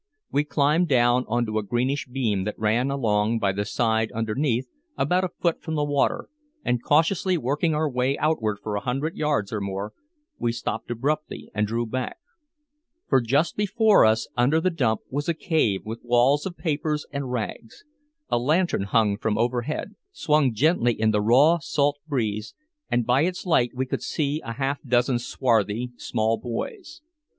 [0.31, 5.23] We climbed down onto a greenish beam that ran along by the side underneath, about
[5.23, 6.27] a foot from the water,
[6.65, 9.93] and cautiously working our way outward for a hundred yards or more,
[10.39, 12.17] we stopped abruptly and drew back.
[13.09, 17.31] For just before us under the dump was a cave with walls of papers and
[17.31, 17.85] rags.
[18.27, 22.55] A lantern hung from overhead, swung gently in the raw salt breeze,
[22.89, 27.03] and by its light we could see a half dozen swarthy small boys.